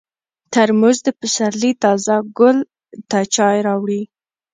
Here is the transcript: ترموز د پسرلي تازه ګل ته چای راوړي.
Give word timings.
ترموز 0.53 0.97
د 1.03 1.07
پسرلي 1.19 1.71
تازه 1.83 2.15
ګل 2.37 2.57
ته 3.09 3.19
چای 3.35 3.57
راوړي. 3.67 4.01